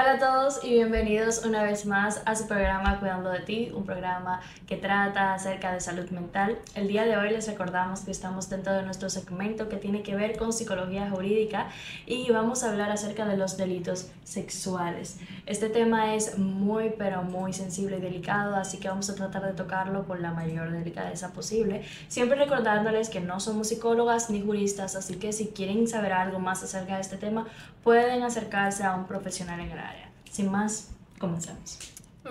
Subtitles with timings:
[0.00, 3.84] Hola a todos y bienvenidos una vez más a su programa Cuidando de ti, un
[3.84, 6.56] programa que trata acerca de salud mental.
[6.74, 10.16] El día de hoy les recordamos que estamos dentro de nuestro segmento que tiene que
[10.16, 11.68] ver con psicología jurídica
[12.06, 15.18] y vamos a hablar acerca de los delitos sexuales.
[15.44, 19.52] Este tema es muy pero muy sensible y delicado, así que vamos a tratar de
[19.52, 25.16] tocarlo con la mayor delicadeza posible, siempre recordándoles que no somos psicólogas ni juristas, así
[25.16, 27.46] que si quieren saber algo más acerca de este tema,
[27.84, 29.89] pueden acercarse a un profesional en el.
[30.30, 31.78] Sin más, comenzamos.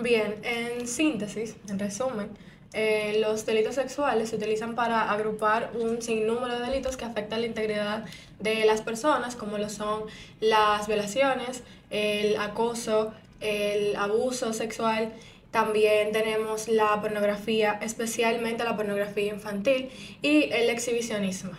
[0.00, 2.30] Bien, en síntesis, en resumen,
[2.72, 7.46] eh, los delitos sexuales se utilizan para agrupar un sinnúmero de delitos que afectan la
[7.48, 8.04] integridad
[8.38, 10.04] de las personas, como lo son
[10.40, 15.12] las violaciones, el acoso, el abuso sexual.
[15.50, 19.90] También tenemos la pornografía, especialmente la pornografía infantil
[20.22, 21.50] y el exhibicionismo.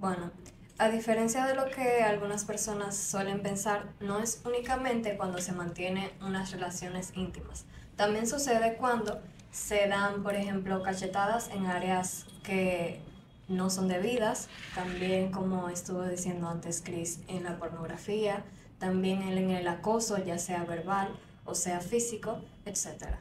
[0.00, 0.32] Bueno,
[0.78, 6.10] a diferencia de lo que algunas personas suelen pensar, no es únicamente cuando se mantienen
[6.20, 7.64] unas relaciones íntimas.
[7.96, 9.20] También sucede cuando
[9.52, 13.00] se dan, por ejemplo, cachetadas en áreas que
[13.46, 18.42] no son debidas, también como estuvo diciendo antes Chris, en la pornografía,
[18.78, 21.08] también en el acoso, ya sea verbal
[21.44, 23.20] o sea físico, etcétera.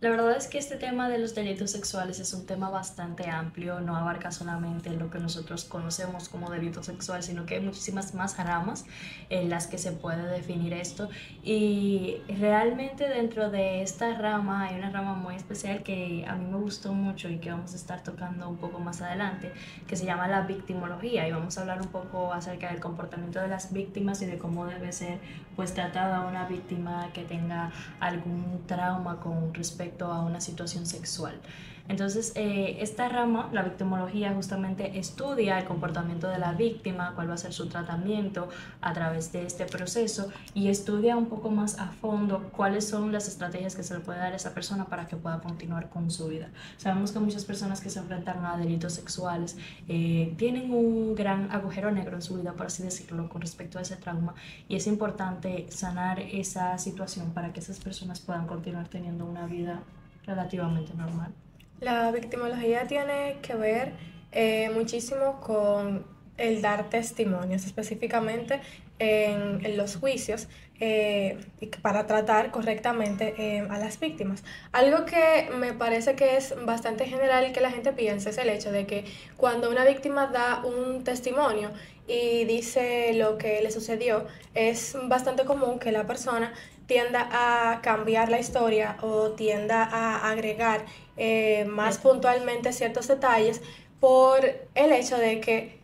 [0.00, 3.80] La verdad es que este tema de los delitos sexuales es un tema bastante amplio,
[3.80, 8.36] no abarca solamente lo que nosotros conocemos como delito sexual, sino que hay muchísimas más
[8.36, 8.84] ramas
[9.30, 11.08] en las que se puede definir esto.
[11.42, 16.58] Y realmente dentro de esta rama hay una rama muy especial que a mí me
[16.58, 19.52] gustó mucho y que vamos a estar tocando un poco más adelante,
[19.86, 21.26] que se llama la victimología.
[21.26, 24.66] Y vamos a hablar un poco acerca del comportamiento de las víctimas y de cómo
[24.66, 25.18] debe ser
[25.56, 27.70] pues tratada una víctima que tenga
[28.00, 31.40] algún trauma con respecto a una situación sexual.
[31.86, 37.34] Entonces, eh, esta rama, la victimología, justamente estudia el comportamiento de la víctima, cuál va
[37.34, 38.48] a ser su tratamiento
[38.80, 43.28] a través de este proceso y estudia un poco más a fondo cuáles son las
[43.28, 46.28] estrategias que se le puede dar a esa persona para que pueda continuar con su
[46.28, 46.48] vida.
[46.78, 51.90] Sabemos que muchas personas que se enfrentan a delitos sexuales eh, tienen un gran agujero
[51.90, 54.34] negro en su vida, por así decirlo, con respecto a ese trauma
[54.68, 59.82] y es importante sanar esa situación para que esas personas puedan continuar teniendo una vida
[60.26, 61.34] relativamente normal.
[61.80, 63.92] La victimología tiene que ver
[64.32, 68.60] eh, muchísimo con el dar testimonios, específicamente
[68.98, 70.48] en, los juicios,
[70.80, 71.38] eh,
[71.82, 74.42] para tratar correctamente eh, a las víctimas.
[74.72, 78.72] Algo que me parece que es bastante general que la gente piensa es el hecho
[78.72, 79.04] de que
[79.36, 81.70] cuando una víctima da un testimonio
[82.06, 86.52] y dice lo que le sucedió, es bastante común que la persona
[86.86, 90.84] tienda a cambiar la historia o tienda a agregar
[91.16, 93.62] eh, más puntualmente ciertos detalles
[94.00, 94.44] por
[94.74, 95.80] el hecho de que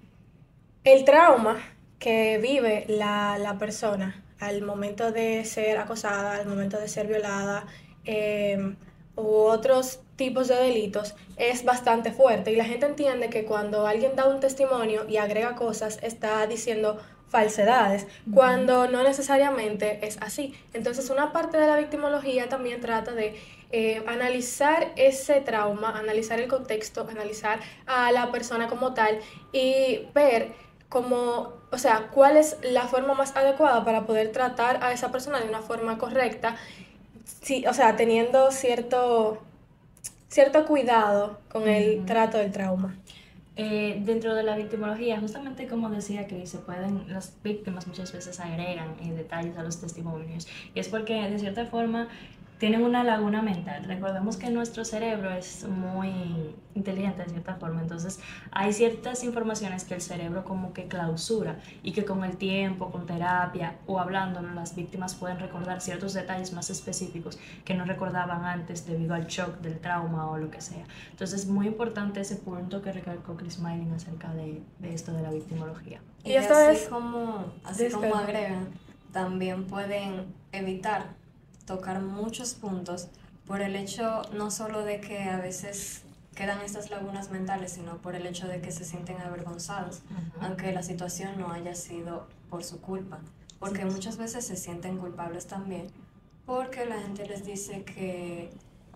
[0.84, 1.58] el trauma
[2.00, 7.66] que vive la, persona al momento de ser acosada, al momento de ser violada
[8.04, 8.74] em,
[9.14, 14.16] u otros tipos de delitos es bastante fuerte y la gente entiende que cuando alguien
[14.16, 16.98] da un testimonio y agrega cosas está diciendo
[17.30, 20.52] falsedades, cuando no necesariamente es así.
[20.74, 23.36] Entonces, una parte de la victimología también trata de
[23.70, 29.20] eh, analizar ese trauma, analizar el contexto, analizar a la persona como tal
[29.52, 30.52] y ver
[30.88, 35.40] cómo, o sea, cuál es la forma más adecuada para poder tratar a esa persona
[35.40, 36.56] de una forma correcta,
[37.42, 39.38] sí, o sea, teniendo cierto,
[40.28, 42.96] cierto cuidado con el trato del trauma.
[43.56, 48.40] Eh, dentro de la victimología, justamente como decía Cris, se pueden, las víctimas muchas veces
[48.40, 50.48] agregan eh, detalles a los testimonios.
[50.74, 52.08] Y es porque de cierta forma
[52.60, 53.84] tienen una laguna mental.
[53.84, 58.20] Recordemos que nuestro cerebro es muy inteligente de cierta forma, entonces
[58.52, 63.06] hay ciertas informaciones que el cerebro como que clausura y que con el tiempo, con
[63.06, 68.86] terapia o hablando, las víctimas pueden recordar ciertos detalles más específicos que no recordaban antes
[68.86, 70.84] debido al shock del trauma o lo que sea.
[71.12, 75.22] Entonces es muy importante ese punto que recalcó Chris Smiling acerca de, de, esto de
[75.22, 76.02] la victimología.
[76.24, 78.68] Y, esto así es como, así como agregan,
[79.12, 81.19] también pueden evitar
[81.70, 83.10] tocar muchos puntos
[83.46, 86.02] por el hecho no solo de que a veces
[86.34, 90.02] quedan estas lagunas mentales, sino por el hecho de que se sienten avergonzados,
[90.40, 93.20] aunque la situación no haya sido por su culpa,
[93.60, 95.86] porque muchas veces se sienten culpables también,
[96.44, 98.50] porque la gente les dice que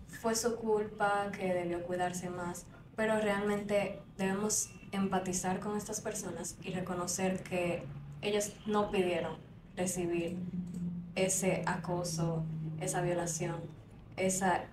[0.08, 2.66] fue su culpa, que debió cuidarse más,
[2.96, 7.84] pero realmente debemos empatizar con estas personas y reconocer que
[8.20, 9.36] ellas no pidieron
[9.76, 10.38] recibir
[11.14, 12.44] ese acoso,
[12.84, 13.56] esa violación,
[14.16, 14.64] esa,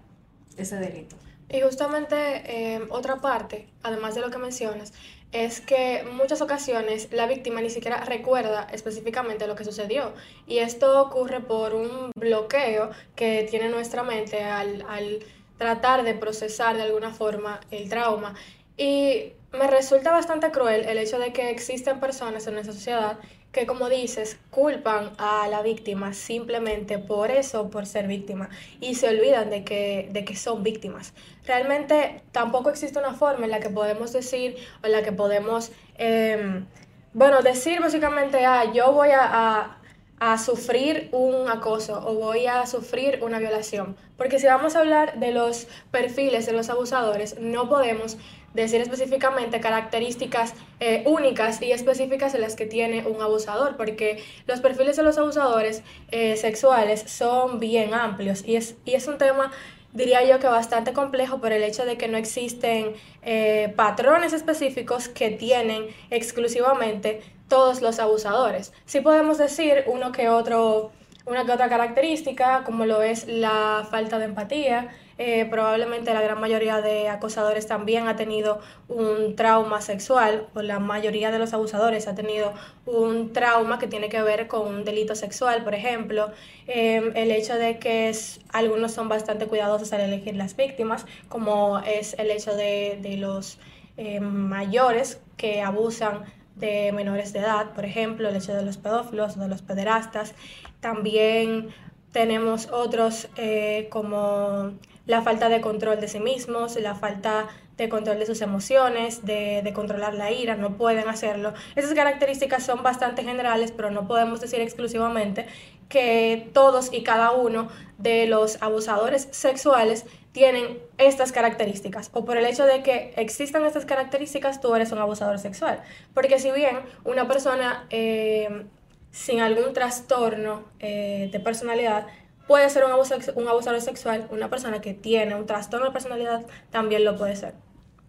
[0.58, 1.16] ese delito.
[1.50, 4.94] Y justamente em, otra parte, además de lo que mencionas,
[5.31, 10.13] es que muchas ocasiones la víctima ni siquiera recuerda específicamente lo que sucedió.
[10.48, 15.19] Y esto ocurre por un bloqueo que tiene nuestra mente al, al
[15.58, 18.34] tratar de procesar de alguna forma el trauma.
[18.78, 23.19] Y me resulta bastante cruel el hecho de que existen personas en nuestra sociedad
[23.51, 28.50] que, como dices, culpan a la víctima simplemente por eso, por ser víctima,
[28.80, 31.13] y se olvidan de que, de que son víctimas.
[31.45, 35.71] Realmente tampoco existe una forma en la que podemos decir o en la que podemos,
[35.98, 36.65] em,
[37.13, 39.77] bueno, decir básicamente, ah, yo voy a,
[40.21, 43.98] a sufrir un acoso o voy a sufrir una violación.
[44.18, 48.18] Porque si vamos a hablar de los perfiles de los abusadores, no podemos
[48.53, 54.59] decir específicamente características eh, únicas y específicas en las que tiene un abusador, porque los
[54.62, 59.51] perfiles de los abusadores eh, sexuales son bien amplios y es, y es un tema
[59.94, 62.94] diría yo que bastante complejo por el hecho de que no existen
[63.24, 68.71] eh, patrones específicos que tienen exclusivamente todos los abusadores.
[68.86, 70.92] Sí podemos decir uno que otro,
[71.25, 74.89] una que otra característica, como lo es la falta de empatía,
[75.24, 80.80] eh, probablemente la gran mayoría de acosadores también ha tenido un trauma sexual, o la
[80.80, 82.54] mayoría de los abusadores ha tenido
[82.88, 86.32] un trauma que tiene que ver con un delito sexual, por ejemplo,
[86.66, 88.12] em, el hecho de que
[88.52, 93.60] algunos son bastante cuidadosos al elegir las víctimas, como es el hecho de, de los
[93.98, 96.26] em, mayores que abusan
[96.56, 100.34] de menores de edad, por ejemplo, el hecho de los pedófilos, de los pederastas.
[100.80, 101.70] También
[102.12, 104.74] tenemos otros eh, como
[105.06, 109.62] la falta de control de sí mismos, la falta de control de sus emociones, de,
[109.63, 111.53] de, controlar la ira, no pueden hacerlo.
[111.75, 115.48] Esas características son bastante generales, pero no podemos decir exclusivamente
[115.89, 117.68] que todos y cada uno
[117.98, 123.86] de los abusadores sexuales tienen estas características o por el hecho de que existan estas
[123.86, 125.81] características tú eres un abusador sexual.
[126.13, 128.65] Porque si bien una persona eh,
[129.12, 132.07] sin algún trastorno eh, de personalidad
[132.51, 137.06] puede ser un, un abusador sexual, una persona que tiene un trastorno de personalidad también
[137.06, 137.53] lo puede ser.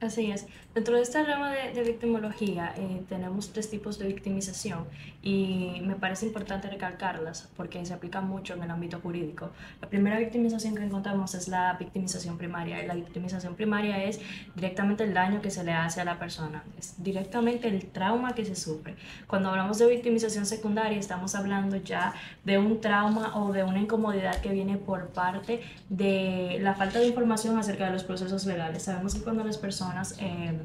[0.02, 0.46] Así es.
[0.74, 4.86] Dentro de esta rama de, de victimología eh, tenemos tres tipos de victimización
[5.22, 9.50] y me parece importante recalcarlas porque se aplican mucho en el ámbito jurídico.
[9.80, 12.82] La primera victimización que encontramos es la victimización primaria.
[12.84, 14.18] La victimización primaria es
[14.56, 18.44] directamente el daño que se le hace a la persona, es directamente el trauma que
[18.44, 18.96] se sufre.
[19.28, 22.14] Cuando hablamos de victimización secundaria estamos hablando ya
[22.44, 27.06] de un trauma o de una incomodidad que viene por parte de la falta de
[27.06, 28.82] información acerca de los procesos legales.
[28.82, 29.91] Sabemos que cuando las personas...
[30.18, 30.58] Eh,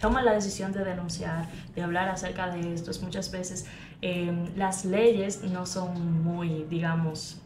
[0.00, 3.66] toman la decisión de denunciar, de hablar acerca de esto, muchas veces
[4.02, 7.38] eh, las leyes no son muy, digamos,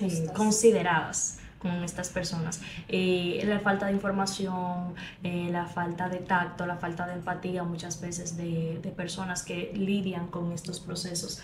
[0.00, 2.60] eh, consideradas con estas personas.
[2.88, 8.36] Eh, la falta de información, la falta de tacto, la falta de empatía muchas veces
[8.36, 11.42] de, de personas que lidian con estos procesos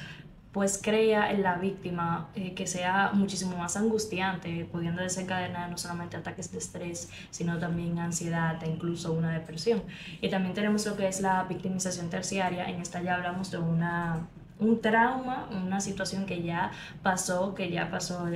[0.55, 6.17] pues crea en la víctima eh, que sea muchísimo más angustiante, pudiendo desencadenar no solamente
[6.17, 9.83] ataques de estrés, sino también ansiedad e incluso una depresión.
[10.21, 14.29] Y también tenemos lo que es la victimización terciaria, en esta ya hablamos de una
[14.61, 16.71] un trauma, una situación que ya
[17.03, 18.27] pasó, que ya pasó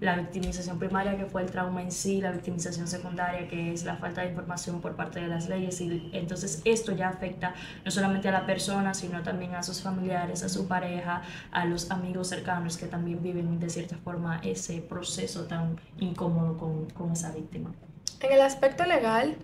[0.00, 3.96] la victimización primaria, que fue el trauma en sí, la victimización secundaria, que es la
[3.96, 5.80] falta de información por parte de las leyes.
[5.80, 7.54] Y entonces esto ya afecta
[7.84, 11.90] no solamente a la persona, sino también a sus familiares, a su pareja, a los
[11.90, 17.30] amigos cercanos que también viven de cierta forma ese proceso tan incómodo con, con esa
[17.30, 17.72] víctima.
[18.20, 19.36] En el aspecto legal,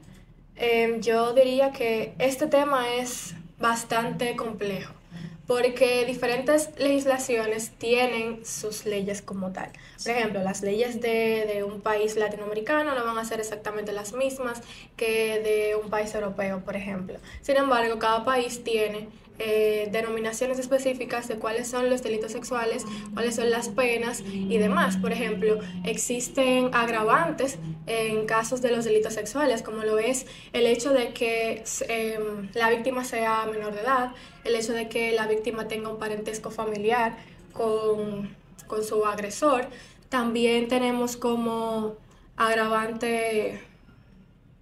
[0.56, 5.01] eh, yo diría que este tema es bastante complejo
[5.46, 9.70] porque diferentes legislaciones tienen sus leyes como tal.
[10.02, 14.12] Por ejemplo, las leyes de, de, un país latinoamericano no van a ser exactamente las
[14.12, 14.60] mismas
[14.96, 17.18] que de un país europeo, por ejemplo.
[17.40, 19.08] Sin embargo, cada país tiene
[19.38, 22.84] eh, denominaciones específicas de cuáles son los delitos sexuales,
[23.14, 24.96] cuáles son las penas y demás.
[24.98, 30.92] Por ejemplo, existen agravantes en casos de los delitos sexuales, como lo es el hecho
[30.92, 34.12] de que em, la víctima sea menor de edad,
[34.44, 37.16] el hecho de que la víctima tenga un parentesco familiar
[37.52, 38.36] con,
[38.66, 39.66] con su agresor.
[40.08, 41.96] También tenemos como
[42.36, 43.60] agravante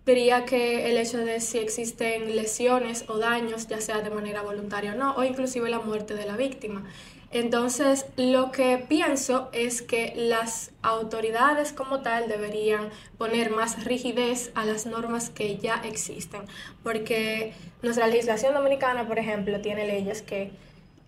[0.07, 4.95] diría que el hecho de si existen lesiones o daños, ya sea de manera voluntaria
[4.95, 6.85] o no, o inclusive la muerte de la víctima.
[7.33, 14.65] Entonces, lo que pienso es que las autoridades como tal deberían poner más rigidez a
[14.65, 16.43] las normas que ya existen,
[16.83, 17.53] porque
[17.83, 20.51] nuestra legislación dominicana, por ejemplo, tiene leyes que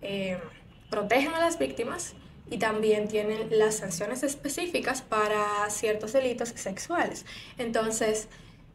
[0.00, 0.38] eh,
[0.90, 2.14] protegen a las víctimas
[2.48, 7.26] y también tienen las sanciones específicas para ciertos delitos sexuales.
[7.58, 8.28] Entonces,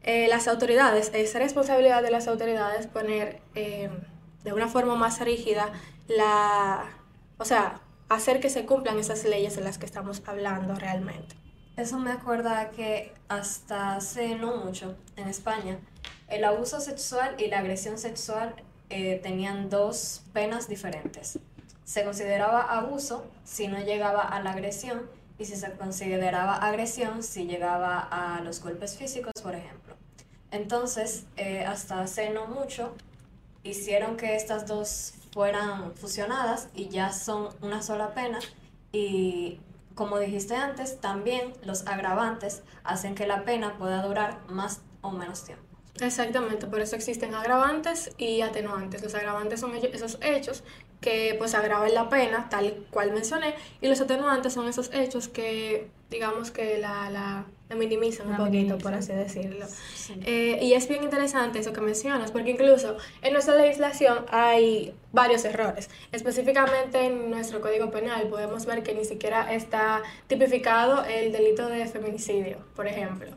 [0.08, 3.90] eh, las autoridades, es responsabilidad de las autoridades poner eh,
[4.46, 5.70] de una forma más rígida
[6.08, 6.86] la,
[7.38, 11.36] o sea, hacer que se cumplan esas leyes de las que estamos hablando realmente.
[11.76, 15.78] Eso me acuerda que hasta hace no mucho en España
[16.30, 18.56] el abuso sexual y la agresión sexual
[18.90, 21.38] eh, tenían dos penas diferentes.
[21.84, 27.46] Se consideraba abuso si no llegaba a la agresión y si se consideraba agresión si
[27.46, 29.87] llegaba a los golpes físicos, por ejemplo.
[30.52, 32.96] Entonces, eh, hasta hace no mucho,
[33.64, 38.40] hicieron que estas dos fueran fusionadas y ya son una sola pena
[38.92, 39.60] y
[39.98, 45.44] como dijiste antes, también los agravantes hacen que la pena pueda durar más o menos
[45.44, 45.67] tiempo.
[46.02, 49.02] Exactamente, por eso existen agravantes y atenuantes.
[49.02, 50.64] Los agravantes son esos hechos
[51.02, 55.90] que pues agravan la pena, tal cual mencioné, y los atenuantes son esos hechos que
[56.10, 59.66] digamos que la, la, minimizan un poquito, por así decirlo.
[60.26, 65.44] Eh, y es bien interesante eso que mencionas, porque incluso en nuestra legislación hay varios
[65.44, 65.90] errores.
[66.14, 71.86] Específicamente en nuestro Código Penal podemos ver que ni siquiera está tipificado el delito de
[71.88, 73.32] feminicidio, por ejemplo.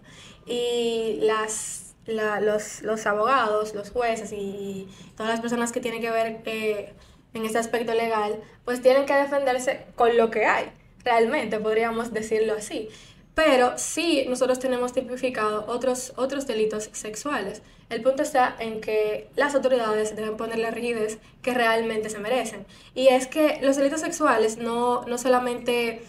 [0.47, 6.93] Y las los, abogados, los jueces y, todas las personas que tienen que ver eh,
[7.35, 10.71] en este aspecto legal, pues tienen que defenderse con lo que hay,
[11.05, 12.89] realmente podríamos decirlo así.
[13.35, 17.63] Pero sí, nosotros tenemos tipificado otros, otros delitos sexuales.
[17.89, 22.67] El punto está en que las autoridades deben poner la rigidez que realmente se merecen.
[22.95, 26.03] Y es que los delitos sexuales no, no solamente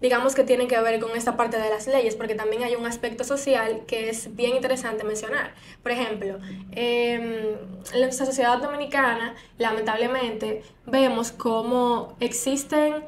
[0.00, 2.86] digamos que tienen que ver con esta parte de las leyes, porque también hay un
[2.86, 5.54] aspecto social que es bien interesante mencionar.
[5.82, 6.38] Por ejemplo,
[6.72, 7.56] em,
[7.92, 13.04] en nuestra sociedad dominicana, lamentablemente, vemos cómo existen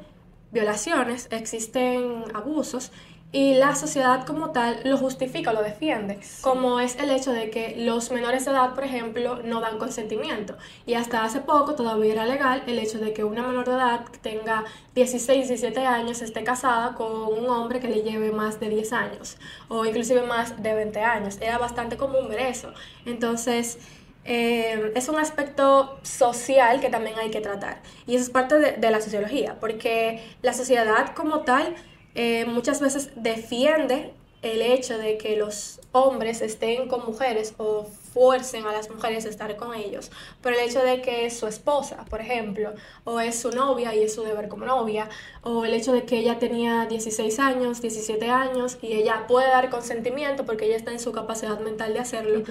[0.50, 2.92] violaciones, existen abusos
[3.34, 7.74] y la sociedad como tal lo justifica, lo defiende, como es el hecho de que
[7.78, 10.54] los menores de edad, por ejemplo, no dan consentimiento.
[10.84, 14.04] Y hasta hace poco todavía era legal el hecho de que una menor de edad
[14.04, 18.68] que tenga 16, 17 años esté casada con un hombre que le lleve más de
[18.68, 21.38] 10 años o inclusive más de 20 años.
[21.40, 22.72] Era bastante común ver eso.
[23.06, 23.78] Entonces...
[24.24, 27.82] Eh, es un aspecto social que también hay que tratar.
[28.06, 31.74] Y eso es parte de, de la sociología, porque la sociedad como tal
[32.14, 38.66] eh, muchas veces defiende el hecho de que los hombres estén con mujeres o fuercen
[38.66, 40.10] a las mujeres a estar con ellos,
[40.42, 42.72] por el hecho de que es su esposa, por ejemplo,
[43.04, 45.08] o es su novia y es su deber como novia,
[45.42, 49.70] o el hecho de que ella tenía 16 años, 17 años y ella puede dar
[49.70, 52.42] consentimiento porque ella está en su capacidad mental de hacerlo,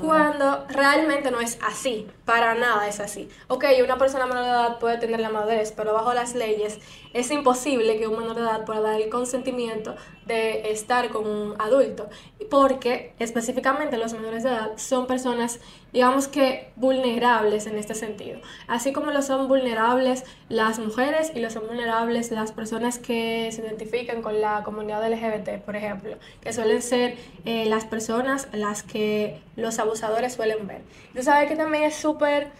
[0.00, 3.30] cuando realmente no es así, para nada es así.
[3.46, 6.78] Ok, una persona menor de edad puede tener la madurez, pero bajo las leyes
[7.18, 11.54] es imposible que un menor de edad pueda dar el consentimiento de estar con un
[11.58, 12.08] adulto,
[12.48, 15.58] porque específicamente los menores de edad son personas,
[15.92, 21.50] digamos que vulnerables en este sentido, así como lo son vulnerables las mujeres y lo
[21.50, 26.82] son vulnerables las personas que se identifican con la comunidad LGBT, por ejemplo, que suelen
[26.82, 30.82] ser eh, las personas las que los abusadores suelen ver.
[31.16, 32.52] Tú sabes que también es súper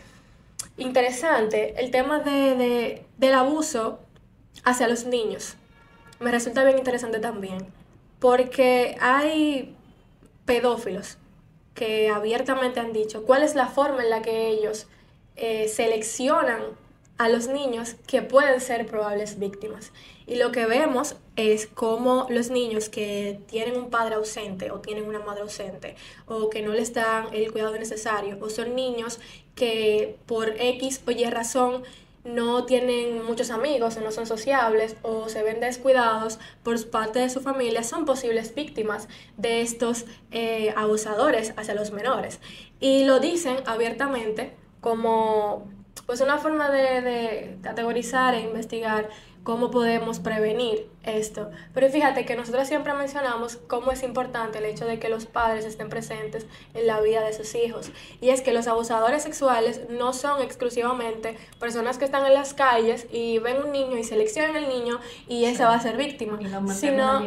[0.79, 4.00] interesante el tema de, del abuso
[4.65, 5.57] hacia los niños.
[6.21, 7.67] Me resulta bien interesante también,
[8.19, 9.75] porque hay
[10.45, 11.19] pedófilos
[11.75, 14.88] que abiertamente han dicho cuál es la forma en la que ellos
[15.37, 16.62] eh, seleccionan
[17.19, 19.93] a los niños que pueden ser probables víctimas.
[20.27, 25.05] Y lo que vemos es cómo los niños que tienen un padre ausente o tienen
[25.05, 25.97] una madre ausente
[26.27, 29.19] o que no les dan el cuidado necesario o son niños
[29.55, 31.83] que por X o Y razón
[32.25, 37.31] no tienen muchos amigos o no son sociables o se ven descuidados por parte de
[37.31, 42.41] su familia, son posibles víctimas de estos eh, abusadores hacia los menores.
[42.81, 45.69] Y lo dicen abiertamente como
[46.07, 49.09] pues una forma de, de categorizar e investigar
[49.49, 51.50] cómo podemos prevenir esto.
[51.73, 55.64] Pero fíjate que nosotros siempre mencionamos cómo es importante el hecho de que los padres
[55.64, 57.90] estén presentes en la vida de sus hijos.
[58.21, 63.07] Y es que los abusadores sexuales no son exclusivamente personas que están en las calles
[63.11, 66.38] y ven un niño y seleccionan al niño y ese va a ser víctima.
[66.75, 67.21] sino,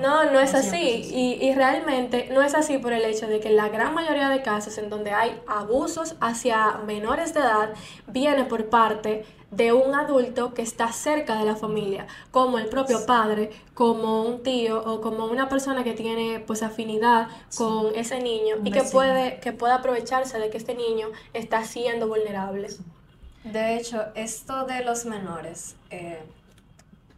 [0.00, 1.08] no, no, es así.
[1.14, 4.42] Y, y realmente no es así por el hecho de que la gran mayoría de
[4.42, 7.74] casos en donde hay abusos hacia menores de edad
[8.08, 13.04] viene por parte de un adulto que está cerca de la familia, como el propio
[13.06, 18.56] padre, como un tío o como una persona que tiene pues afinidad con ese niño
[18.64, 22.68] y que puede, que pueda aprovecharse de que este niño está siendo vulnerable.
[23.44, 26.22] De hecho, esto de los menores eh,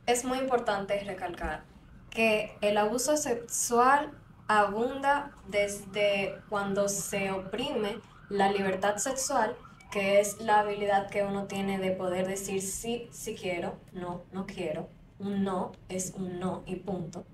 [0.06, 1.62] es muy importante recalcar
[2.10, 4.10] que el abuso sexual
[4.48, 7.98] abunda desde cuando se oprime
[8.28, 9.54] la libertad sexual,
[9.94, 14.44] que es la habilidad que uno tiene de poder decir sí, sí quiero, no, no
[14.44, 14.88] quiero.
[15.20, 17.24] Un no es un no y punto.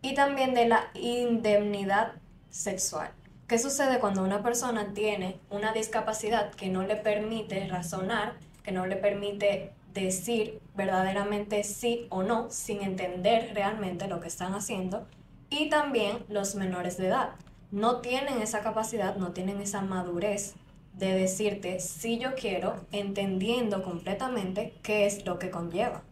[0.00, 2.12] Y también de la indemnidad
[2.48, 3.10] sexual.
[3.48, 8.86] ¿Qué sucede cuando una persona tiene una discapacidad que no le permite razonar, que no
[8.86, 15.08] le permite decir verdaderamente sí o no sin entender realmente lo que están haciendo?
[15.50, 17.30] Y también los menores de edad
[17.72, 20.54] no tienen esa capacidad, no tienen esa madurez
[20.94, 26.02] de decirte si yo quiero, entendiendo completamente qué es lo que conlleva.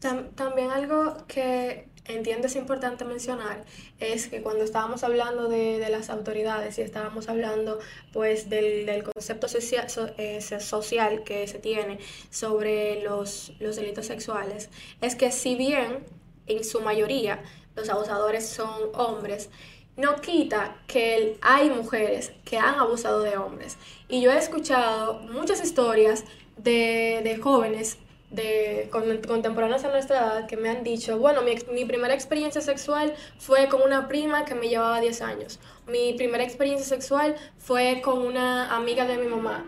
[0.00, 3.64] También algo que entiendo es importante mencionar
[3.98, 7.78] es que cuando estábamos hablando de, las autoridades y estábamos hablando
[8.12, 9.86] pues del, concepto social,
[10.18, 11.98] eh, social que se tiene
[12.30, 14.68] sobre los, los delitos sexuales,
[15.00, 16.04] es que si bien
[16.46, 17.42] en su mayoría
[17.74, 19.48] los abusadores son hombres,
[19.96, 23.76] no quita que hay mujeres que han abusado de hombres.
[24.08, 26.24] Y yo he escuchado muchas historias
[26.56, 27.98] de, de jóvenes
[28.34, 33.14] de contemporáneos a nuestra edad que me han dicho, bueno, mi, mi, primera experiencia sexual
[33.38, 35.60] fue con una prima que me llevaba 10 años.
[35.86, 39.64] Mi primera experiencia sexual fue con una amiga de mi mamá,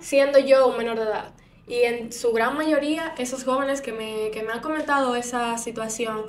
[0.00, 1.32] siendo yo un menor de edad.
[1.68, 6.24] Y en su gran mayoría, esos jóvenes que me, que me han comentado esa situación,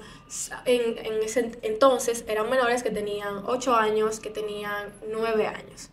[0.66, 5.90] en, en ese entonces eran menores que tenían 8 años, que tenían 9 años.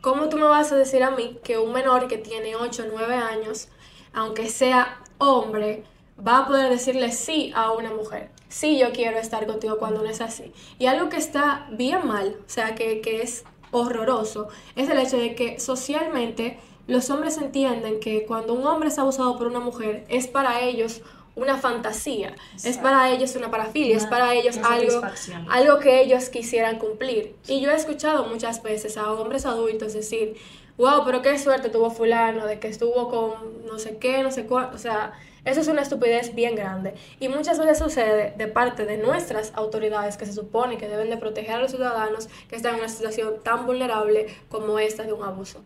[0.00, 2.86] ¿Cómo tú me vas a decir a mí que un menor que tiene 8 o
[2.90, 3.68] 9 años,
[4.12, 5.84] aunque sea hombre,
[6.18, 8.30] va a poder decirle sí a una mujer?
[8.48, 10.52] Sí, yo quiero estar contigo cuando no es así.
[10.78, 15.18] Y algo que está bien mal, o sea, que, que es horroroso, es el hecho
[15.18, 20.04] de que socialmente los hombres entienden que cuando un hombre es abusado por una mujer
[20.08, 21.02] es para ellos
[21.36, 25.02] una fantasía, es para ellos una parafilia, es para ellos algo,
[25.50, 27.36] algo que ellos quisieran cumplir.
[27.46, 30.36] Y yo he escuchado muchas veces a hombres adultos decir,
[30.78, 34.46] wow, pero qué suerte tuvo fulano de que estuvo con no sé qué, no sé
[34.46, 35.12] cuánto, o sea,
[35.44, 36.94] eso es una estupidez bien grande.
[37.20, 41.18] Y muchas veces sucede de parte de nuestras autoridades que se supone que deben de
[41.18, 45.22] proteger a los ciudadanos que están en una situación tan vulnerable como esta de un
[45.22, 45.62] abuso.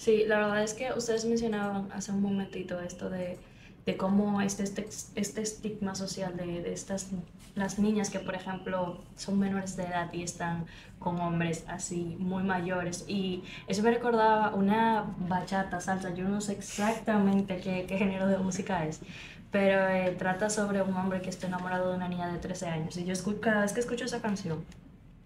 [0.00, 3.38] Sí, la verdad es que ustedes mencionaban hace un momentito esto de,
[3.84, 7.08] de cómo este, este, este estigma social de, de, estas
[7.54, 10.64] las niñas que por ejemplo son menores de edad y están
[10.98, 13.04] con hombres así muy mayores.
[13.08, 18.38] Y eso me recordaba una bachata salsa yo no sé exactamente qué, qué género de
[18.38, 19.02] música es
[19.50, 22.96] pero eh, trata sobre un hombre que está enamorado de una niña de 13 años.
[22.96, 24.64] Y yo escucho, cada vez que escucho esa canción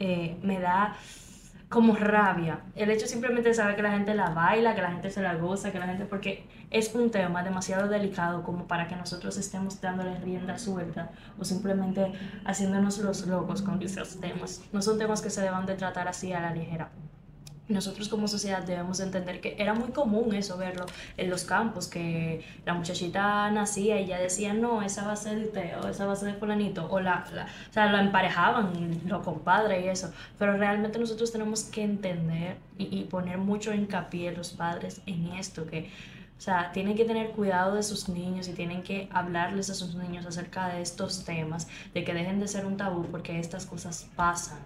[0.01, 0.97] eh, me da
[1.69, 2.61] como rabia.
[2.75, 5.35] El hecho simplemente de saber que la gente la baila, que la gente se la
[5.35, 9.81] goza, que la gente, porque es un tema demasiado delicado como para que nosotros estemos
[9.81, 12.13] dándole rienda suelta o simplemente
[12.45, 14.63] haciéndonos los locos con esos temas.
[14.73, 16.91] No son temas que se deban de tratar así a la ligera
[17.69, 20.85] nosotros como sociedad debemos entender que era muy común eso, verlo
[21.17, 25.39] en los campos, que la muchachita nacía y ya decía, no, esa va a ser
[25.39, 27.25] de Teo, esa va a ser de fulanito, o la,
[27.71, 32.99] o sea, lo emparejaban los compadres y eso, pero realmente nosotros tenemos que entender y,
[32.99, 35.91] y poner mucho hincapié los padres en esto, que
[36.37, 39.95] o sea, tienen que tener cuidado de sus niños y tienen que hablarles a sus
[39.95, 44.11] niños acerca de estos temas, de que dejen de ser un tabú porque estas cosas
[44.17, 44.59] pasan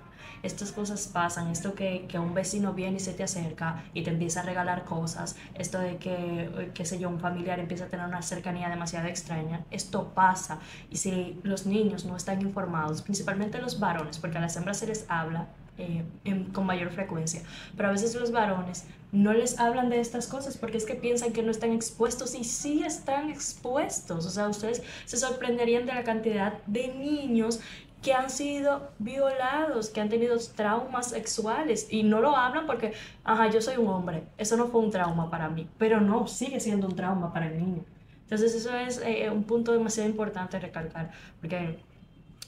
[0.42, 4.11] estas cosas pasan, esto que, que un vecino viene y se te acerca y te
[4.11, 8.07] empieza a regalar cosas, esto de que, qué sé yo, un familiar empieza a tener
[8.07, 10.59] una cercanía demasiado extraña, esto pasa.
[10.90, 14.87] Y si los niños no están informados, principalmente los varones, porque a las hembras se
[14.87, 15.48] les habla
[15.79, 16.05] eh,
[16.53, 17.42] con mayor frecuencia,
[17.77, 21.33] pero a veces los varones no les hablan de estas cosas porque es que piensan
[21.33, 24.27] que no están expuestos y sí están expuestos.
[24.27, 27.61] O sea, ustedes se sorprenderían de la cantidad de niños
[28.02, 32.92] que han sido violados, que han tenido traumas sexuales y no lo hablan porque,
[33.24, 36.61] ajá, yo soy un hombre, eso no fue un trauma para mí, pero no, sigue
[36.61, 37.84] siendo un trauma para el niño.
[38.22, 41.78] Entonces eso es eh, un punto demasiado importante recalcar, porque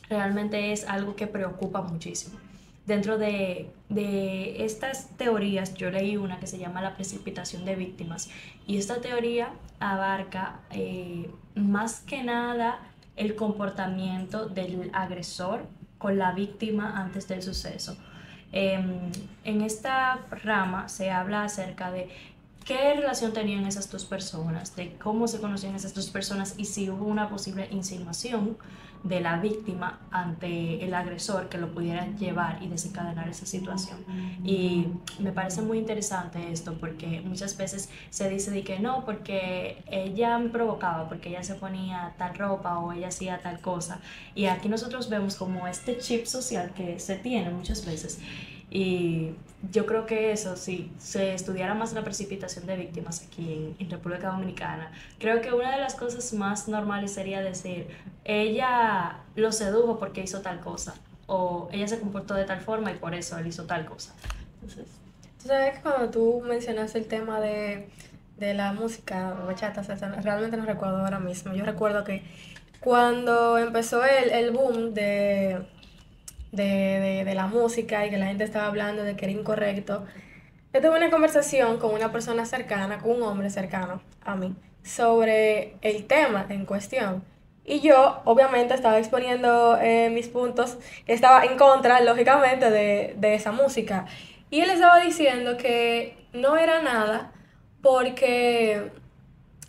[0.09, 2.39] realmente es algo que preocupa muchísimo.
[2.87, 8.31] Dentro de, de estas teorías, yo leí una que se llama la precipitación de víctimas
[8.67, 12.81] y esta teoría abarca eh, más que nada
[13.21, 15.67] el comportamiento del agresor
[15.99, 17.97] con la víctima antes del suceso.
[18.51, 19.13] Em,
[19.45, 22.09] en esta rama se habla acerca de
[22.65, 24.77] ¿Qué relación tenían esas dos personas?
[24.77, 26.55] ¿De cómo se conocían esas dos personas?
[26.57, 28.57] Y si hubo una posible insinuación
[29.03, 33.99] de la víctima ante el agresor que lo pudiera llevar y desencadenar esa situación.
[34.45, 39.83] Y me parece muy interesante esto porque muchas veces se dice de que no, porque
[39.87, 44.01] ella me provocaba, porque ella se ponía tal ropa o ella hacía tal cosa.
[44.35, 48.19] Y aquí nosotros vemos como este chip social que se tiene muchas veces.
[48.71, 49.33] Y
[49.71, 54.29] yo creo que eso, si se estudiara más la precipitación de víctimas aquí en, República
[54.29, 57.89] Dominicana, creo que una de las cosas más normales sería decir,
[58.25, 60.95] ella lo sedujo porque hizo tal cosa,
[61.27, 64.15] o ella se comportó de tal forma y por eso él hizo tal cosa.
[64.63, 64.87] Entonces,
[65.43, 67.89] ¿Tú sabes que cuando tú mencionaste el tema de,
[68.39, 69.83] de la música, bachata,
[70.23, 71.55] realmente no recuerdo ahora mismo.
[71.55, 72.23] Yo recuerdo que
[72.81, 75.67] cuando empezó el, el boom de
[76.53, 80.05] de, de, la música y que la gente estaba hablando de que era incorrecto.
[80.73, 85.77] Yo tuve una conversación con una persona cercana, con un hombre cercano a mí, sobre
[85.83, 87.25] el tema en cuestión.
[87.65, 93.53] Y yo, obviamente, estaba exponiendo eh, mis puntos, estaba en contra, lógicamente, de, de esa
[93.53, 94.07] música.
[94.51, 97.33] Y él estaba diciendo que no era nada
[97.83, 98.91] porque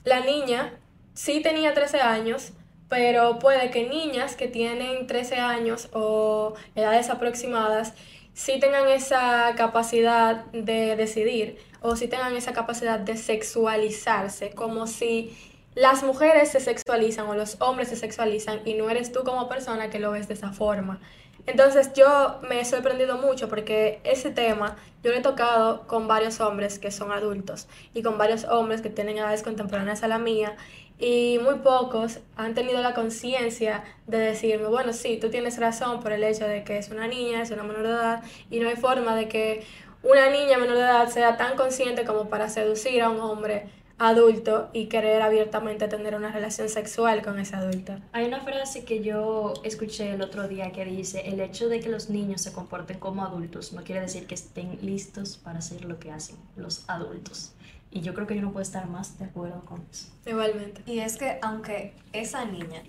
[0.03, 0.73] la niña
[1.13, 2.53] sí tenía 13 años,
[2.91, 7.93] pero puede que niñas que tienen 13 años o edades aproximadas
[8.33, 15.33] sí tengan esa capacidad de decidir o sí tengan esa capacidad de sexualizarse, como si
[15.73, 19.89] las mujeres se sexualizan o los hombres se sexualizan y no eres tú como persona
[19.89, 20.99] que lo ves de esa forma.
[21.47, 26.39] Entonces yo me he sorprendido mucho porque ese tema yo lo he tocado con varios
[26.39, 30.55] hombres que son adultos y con varios hombres que tienen edades contemporáneas a la mía
[31.01, 36.11] y muy pocos han tenido la conciencia de decirme, bueno, sí, tú tienes razón por
[36.11, 38.75] el hecho de que es una niña, es una menor de edad, y no hay
[38.75, 39.65] forma de que
[40.03, 43.65] una niña menor de edad sea tan consciente como para seducir a un hombre
[44.01, 47.93] adulto y querer abiertamente tener una relación sexual con ese adulto.
[48.13, 51.89] Hay una frase que yo escuché el otro día que dice, el hecho de que
[51.89, 55.99] los niños se comporten como adultos no quiere decir que estén listos para hacer lo
[55.99, 57.53] que hacen los adultos.
[57.91, 60.07] Y yo creo que yo no puedo estar más de acuerdo con eso.
[60.25, 60.81] Igualmente.
[60.87, 62.81] Y es que aunque esa niña,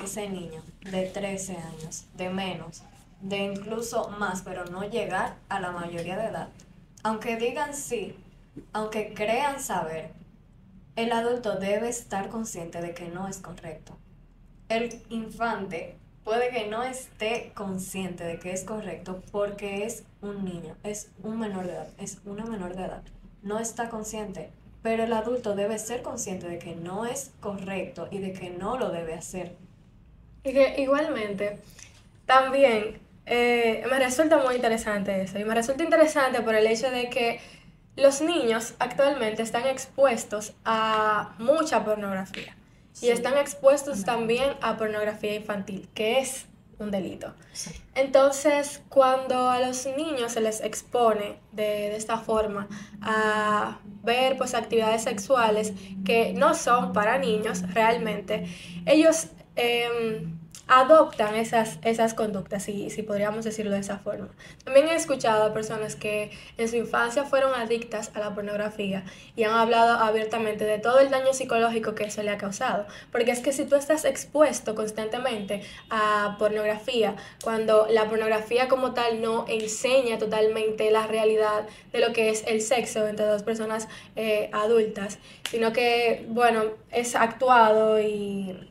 [0.00, 2.84] ese niño de 13 años, de menos,
[3.20, 6.48] de incluso más, pero no llegar a la mayoría de edad,
[7.02, 8.14] aunque digan sí,
[8.72, 10.19] aunque crean saber,
[10.96, 13.96] el adulto debe estar consciente de que no es correcto.
[14.68, 20.76] El infante puede que no esté consciente de que es correcto porque es un niño,
[20.82, 23.02] es un menor de edad, es una menor de edad
[23.42, 24.50] no está consciente,
[24.82, 28.78] pero el adulto debe ser consciente de que no es correcto y de que no
[28.78, 29.56] lo debe hacer.
[30.44, 31.58] Y que igualmente,
[32.26, 37.10] también eh, me resulta muy interesante eso, y me resulta interesante por el hecho de
[37.10, 37.40] que
[37.96, 42.56] los niños actualmente están expuestos a mucha pornografía.
[43.02, 46.46] Y están expuestos también a pornografía infantil, que es
[46.78, 47.34] un delito.
[47.94, 52.68] Entonces, cuando a los niños se les expone de, esta forma
[53.02, 55.72] a ver pues actividades sexuales
[56.04, 58.46] que no son para niños realmente,
[58.86, 60.39] ellos em,
[60.70, 64.28] adoptan esas, esas conductas, si, si podríamos decirlo de esa forma.
[64.62, 69.02] También he escuchado a personas que en su infancia fueron adictas a la pornografía
[69.34, 72.86] y han hablado abiertamente de todo el daño psicológico que eso le ha causado.
[73.10, 79.20] Porque es que si tú estás expuesto constantemente a pornografía, cuando la pornografía como tal
[79.20, 84.50] no enseña totalmente la realidad de lo que es el sexo entre dos personas eh,
[84.52, 85.18] adultas,
[85.50, 88.70] sino que, bueno, es actuado y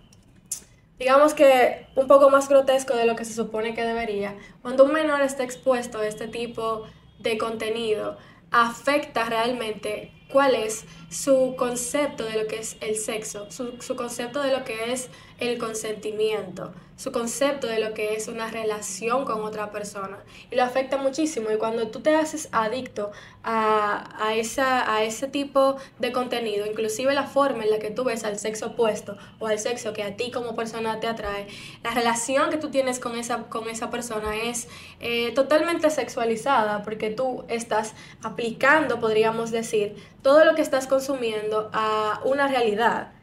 [0.99, 4.93] digamos que un poco más grotesco de lo que se supone que debería, cuando un
[4.93, 6.83] menor está expuesto a este tipo
[7.19, 8.17] de contenido,
[8.51, 14.41] afecta realmente cuál es su concepto de lo que es el sexo, su, su concepto
[14.41, 15.09] de lo que es
[15.39, 20.17] el consentimiento, su concepto de lo que es una relación con otra persona.
[20.51, 21.49] Y lo afecta muchísimo.
[21.49, 27.13] Y cuando tú te haces adicto a, a, esa, a ese tipo de contenido, inclusive
[27.13, 30.17] la forma en la que tú ves al sexo opuesto o al sexo que a
[30.17, 31.47] ti como persona te atrae,
[31.83, 34.67] la relación que tú tienes con esa, con esa persona es
[34.99, 42.19] eh, totalmente sexualizada porque tú estás aplicando, podríamos decir, todo lo que estás consumiendo a
[42.25, 43.13] una realidad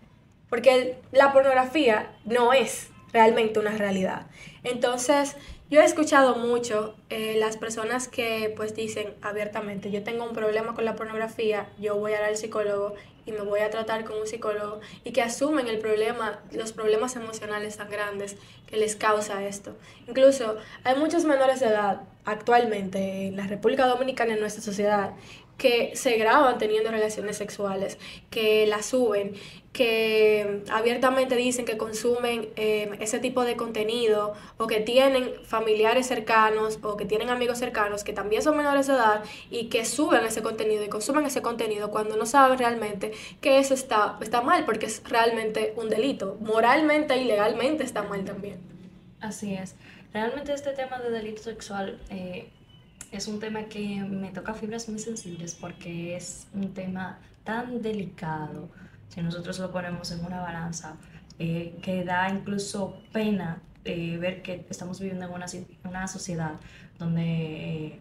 [0.49, 4.27] porque la pornografía no es realmente una realidad.
[4.65, 5.37] Entonces,
[5.69, 10.75] yo he escuchado mucho eh, las personas que pues dicen abiertamente, yo tengo un problema
[10.75, 12.95] con la pornografía, yo voy a ir al psicólogo
[13.27, 17.17] y me voy a tratar con un psicólogo y que asumen el problema, los problemas
[17.17, 18.37] emocionales tan grandes
[18.69, 19.77] que les causa esto.
[20.07, 25.15] Incluso hay muchos menores de edad actualmente en la República Dominicana, en nuestra sociedad,
[25.57, 27.99] que se graban teniendo relaciones sexuales,
[28.31, 29.35] que las suben,
[29.77, 36.79] que abiertamente dicen que consumen eh, ese tipo de contenido o que tienen familiares cercanos
[36.83, 40.43] o que tienen amigos cercanos que también son menores de edad y que suben ese
[40.43, 44.87] contenido y consumen ese contenido cuando no saben realmente que eso está, está mal porque
[44.87, 46.39] es realmente un delito.
[46.41, 48.57] Moralmente y legalmente está mal también.
[49.21, 49.75] Así es.
[50.15, 52.49] Realmente este tema de delito sexual eh,
[53.17, 58.69] es un tema que me toca fibras muy sensibles porque es un tema tan delicado
[59.09, 60.97] si nosotros lo ponemos en una balanza,
[61.39, 65.47] eh, que da incluso pena eh, ver que estamos viviendo en una,
[65.85, 66.55] una sociedad
[66.99, 67.23] donde
[67.87, 68.01] eh,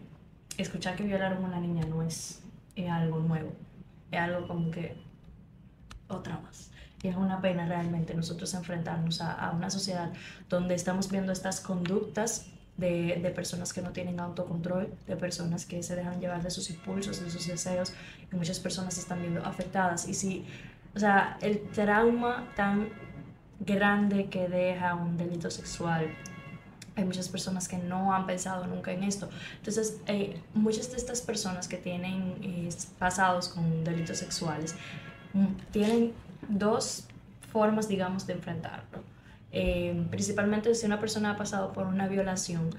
[0.58, 2.42] escuchar que violaron a una niña no es
[2.90, 3.52] algo nuevo,
[4.10, 4.96] es algo como que
[6.08, 6.70] otra más.
[7.02, 10.12] Y es una pena realmente nosotros enfrentarnos a, a una sociedad
[10.48, 15.82] donde estamos viendo estas conductas de, de, personas que no tienen autocontrol, de personas que
[15.82, 17.92] se dejan llevar de sus impulsos, de sus deseos,
[18.30, 20.08] y muchas personas están viendo afectadas.
[20.08, 20.44] Y si
[20.96, 22.88] o sea, el trauma tan
[23.60, 26.10] grande que deja un delito sexual.
[26.96, 29.28] Hay muchas personas que no han pensado nunca en esto.
[29.58, 34.74] Entonces, eh, muchas de estas personas que tienen eh, pasados con delitos sexuales
[35.34, 36.14] mm, tienen
[36.48, 37.04] dos
[37.52, 39.04] formas, digamos, de enfrentarlo.
[39.52, 42.70] Eh, principalmente si una persona ha pasado por una violación,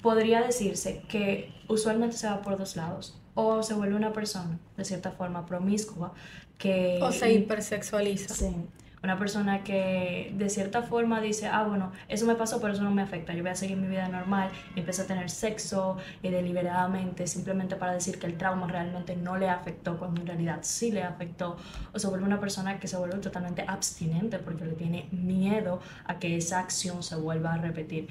[0.00, 3.20] podría decirse que usualmente se va por dos lados.
[3.34, 6.12] O se vuelve una persona, de cierta forma, promiscua,
[6.56, 6.98] que...
[7.00, 8.34] O se hipersexualiza.
[8.34, 8.56] Sí.
[9.02, 12.90] Una persona que de cierta forma dice, ah, bueno, eso me pasó, pero eso no
[12.90, 16.30] me afecta, yo voy a seguir mi vida normal y empieza a tener sexo y
[16.30, 20.90] deliberadamente, simplemente para decir que el trauma realmente no le afectó, cuando en realidad sí
[20.90, 21.56] le afectó.
[21.92, 26.18] O se vuelve una persona que se vuelve totalmente abstinente porque le tiene miedo a
[26.18, 28.08] que esa acción se vuelva a repetir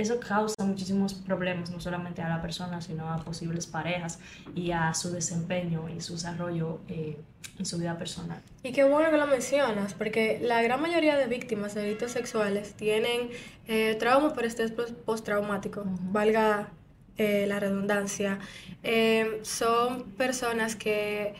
[0.00, 4.18] eso causa muchísimos problemas, no solamente a la persona, sino a posibles parejas
[4.54, 7.18] y a su desempeño y su desarrollo eh,
[7.58, 8.40] en su vida personal.
[8.62, 12.74] Y qué bueno que lo mencionas, porque la gran mayoría de víctimas de delitos sexuales
[12.74, 13.30] tienen
[13.68, 16.70] eh, trauma por estrés postraumático, valga
[17.18, 18.38] eh, la redundancia.
[18.82, 21.34] Eh, son personas que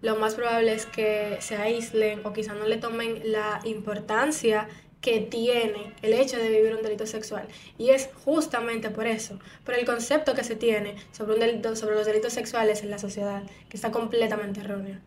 [0.00, 4.68] lo más probable es que se aíslen o quizá no le tomen la importancia
[5.00, 7.46] que tiene el hecho de vivir un delito sexual.
[7.78, 12.82] Y es justamente por eso, por el concepto que se tiene sobre, los delitos sexuales
[12.82, 14.98] en la sociedad, que está completamente erróneo.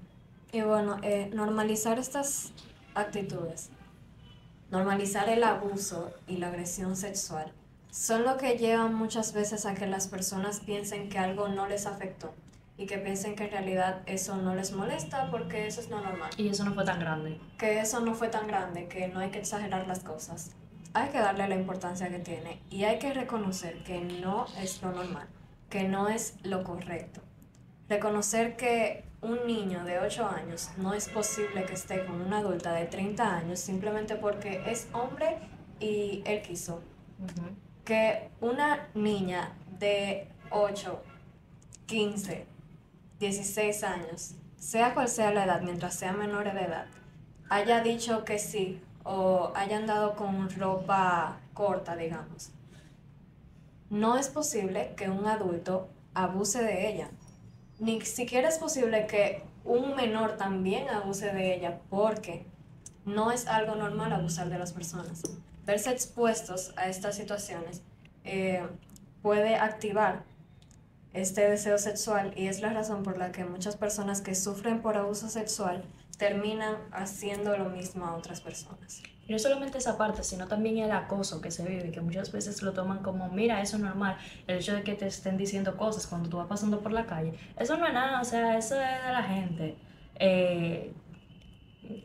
[0.52, 2.54] Y bueno, eh, normalizar estas
[2.96, 3.70] actitudes,
[4.72, 7.52] normalizar el abuso y la agresión sexual,
[7.92, 11.86] son lo que llevan muchas veces a que las personas piensen que algo no les
[11.86, 12.34] afectó
[12.80, 16.30] y que piensen que en realidad eso no les molesta porque eso es no normal.
[16.38, 17.38] Y eso no fue tan grande.
[17.58, 20.52] Que eso no fue tan grande, que no hay que exagerar las cosas.
[20.94, 24.94] Hay que darle la importancia que tiene y hay que reconocer que no es lo
[24.94, 25.28] normal,
[25.70, 27.20] que no es lo correcto.
[27.90, 32.72] Reconocer que un niño de 8 años no es posible que esté con una adulta
[32.72, 35.38] de 30 años simplemente porque es hombre
[35.82, 36.82] y él quiso.
[37.84, 41.04] Que una niña de 8,
[41.86, 42.48] 15,
[43.20, 46.86] 16 años, sea cual sea la edad, mientras sea menor de edad,
[47.50, 52.52] haya dicho que sí o haya andado con ropa corta, digamos,
[53.90, 57.10] no es posible que un adulto abuse de ella.
[57.80, 62.46] Ni siquiera es posible que un menor también abuse de ella porque
[63.06, 65.24] no es algo normal abusar de las personas.
[65.66, 67.82] Verse expuestos a estas situaciones
[68.24, 68.64] eh,
[69.22, 70.24] puede activar
[71.14, 74.98] este deseo sexual y es la razón por la que muchas personas que sufren por
[74.98, 75.84] abuso sexual
[76.18, 79.02] terminan haciendo lo mismo a otras personas.
[79.28, 82.62] Y no solamente esa parte, sino también el acoso que se vive, que muchas veces
[82.64, 84.18] lo toman como, mira, eso es normal,
[84.48, 87.34] el hecho de que te estén diciendo cosas cuando tú vas pasando por la calle,
[87.58, 89.78] eso no es nada, o sea, eso es de la gente.
[90.16, 90.94] Eh,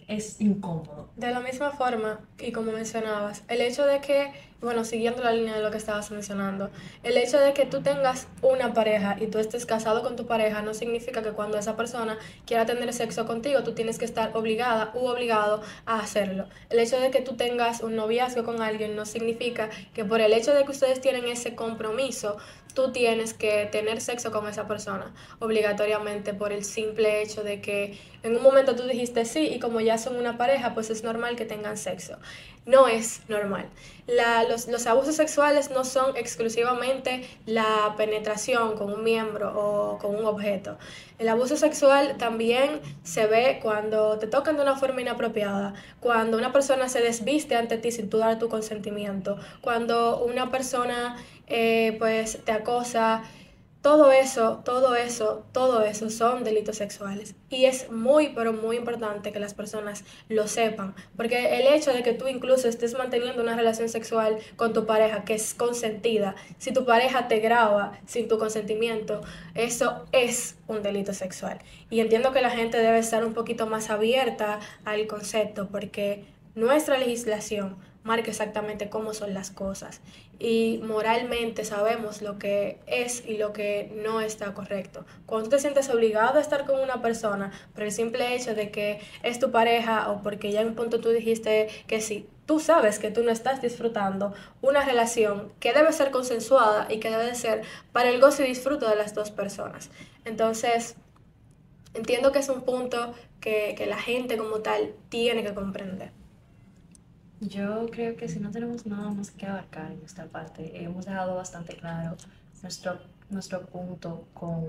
[0.08, 1.10] es incómodo.
[1.16, 5.56] De la misma forma, y como mencionabas, el hecho de que, bueno, siguiendo la línea
[5.56, 6.70] de lo que estabas mencionando,
[7.02, 10.62] el hecho de que tú tengas una pareja y tú estés casado con tu pareja
[10.62, 14.92] no significa que cuando esa persona quiera tener sexo contigo, tú tienes que estar obligada
[14.94, 16.46] u obligado a hacerlo.
[16.70, 20.32] El hecho de que tú tengas un noviazgo con alguien no significa que por el
[20.32, 22.38] hecho de que ustedes tienen ese compromiso,
[22.74, 27.98] tú tienes que tener sexo con esa persona obligatoriamente por el simple hecho de que
[28.22, 31.36] en un momento tú dijiste sí y como ya son una pareja, pues es normal
[31.36, 32.16] que tengan sexo.
[32.66, 33.68] No es normal.
[34.48, 40.24] los, los, abusos sexuales no son exclusivamente la penetración con un miembro o con un
[40.24, 40.78] objeto.
[41.18, 46.52] El abuso sexual también se ve cuando te tocan de una forma inapropiada, cuando una
[46.52, 52.38] persona se desviste ante ti sin tú dar tu consentimiento, cuando una persona eh, pues
[52.44, 53.22] te acosa
[53.84, 57.34] todo eso, todo eso, todo eso son delitos sexuales.
[57.50, 60.94] Y es muy, pero muy importante que las personas lo sepan.
[61.18, 65.26] Porque el hecho de que tú incluso estés manteniendo una relación sexual con tu pareja
[65.26, 69.20] que es consentida, si tu pareja te graba sin tu consentimiento,
[69.54, 71.58] eso es un delito sexual.
[71.90, 76.96] Y entiendo que la gente debe estar un poquito más abierta al concepto porque nuestra
[76.96, 80.00] legislación marca exactamente cómo son las cosas
[80.38, 85.04] y moralmente sabemos lo que es y lo que no está correcto.
[85.26, 89.00] Cuando te sientes obligado a estar con una persona por el simple hecho de que
[89.22, 92.98] es tu pareja o porque ya en un punto tú dijiste que sí, tú sabes
[92.98, 97.62] que tú no estás disfrutando una relación que debe ser consensuada y que debe ser
[97.92, 99.90] para el gozo y disfruto de las dos personas.
[100.26, 100.96] Entonces,
[101.94, 106.23] entiendo que es un punto que, que la gente como tal tiene que comprender.
[107.40, 111.34] Yo creo que si no tenemos nada más que abarcar en esta parte, hemos dejado
[111.34, 112.16] bastante claro
[112.62, 114.66] nuestro, nuestro punto con,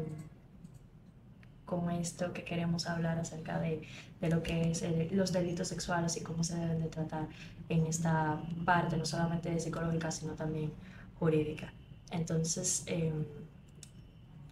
[1.65, 3.83] con esto que queremos hablar acerca de,
[4.19, 7.27] de lo que es los delitos sexuales y cómo se deben de tratar
[7.69, 10.71] en esta parte, no solamente psicológica, sino también
[11.19, 11.71] jurídica.
[12.11, 13.13] Entonces, eh,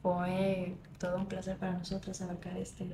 [0.03, 2.85] fue todo un placer para nosotros abarcar este,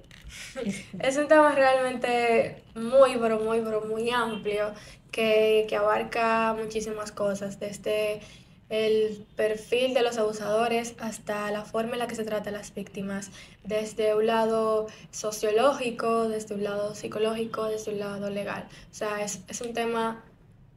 [0.64, 4.74] este, Es un tema realmente muy, pero muy, pero muy amplio
[5.12, 8.22] que, que abarca muchísimas cosas, desde
[8.70, 12.74] el perfil de los abusadores hasta la forma en la que se trata a las
[12.76, 13.32] víctimas,
[13.64, 18.68] desde un lado sociológico, desde un lado psicológico, desde un lado legal.
[18.92, 20.24] O sea, es, es un tema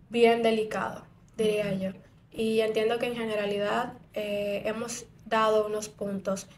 [0.08, 1.04] bien delicado,
[1.36, 1.90] diría yo.
[2.30, 5.04] Y entiendo que en generalidad eh, hemos
[5.40, 6.48] dado unos puntos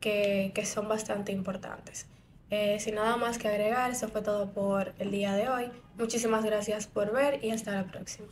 [0.00, 2.06] que, que son bastante importantes.
[2.50, 5.70] Eh, sin nada más que agregar, eso fue todo por el día de hoy.
[5.96, 8.28] Muchísimas gracias por ver y hasta la próxima.